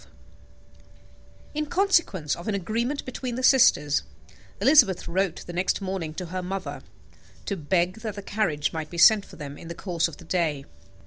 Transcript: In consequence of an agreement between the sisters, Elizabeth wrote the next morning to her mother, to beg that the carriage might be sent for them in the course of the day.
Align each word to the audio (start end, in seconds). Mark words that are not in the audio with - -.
In 1.53 1.67
consequence 1.67 2.35
of 2.35 2.47
an 2.47 2.55
agreement 2.55 3.05
between 3.05 3.35
the 3.35 3.43
sisters, 3.43 4.01
Elizabeth 4.59 5.07
wrote 5.07 5.43
the 5.45 5.53
next 5.53 5.79
morning 5.79 6.15
to 6.15 6.25
her 6.33 6.41
mother, 6.41 6.81
to 7.45 7.55
beg 7.55 7.99
that 7.99 8.15
the 8.15 8.23
carriage 8.23 8.73
might 8.73 8.89
be 8.89 8.97
sent 8.97 9.23
for 9.27 9.35
them 9.35 9.59
in 9.59 9.67
the 9.67 9.75
course 9.75 10.07
of 10.07 10.17
the 10.17 10.25
day. 10.25 10.65